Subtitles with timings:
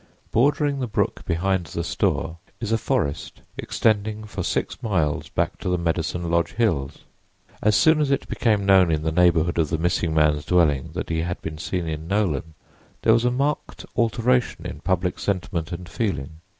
[0.31, 5.69] Bordering the brook behind the store is a forest extending for six miles back to
[5.69, 7.03] the Medicine Lodge Hills.
[7.61, 11.09] As soon as it became known in the neighborhood of the missing man's dwelling that
[11.09, 12.55] he had been seen in Nolan
[13.03, 16.39] there was a marked alteration in public sentiment and feeling.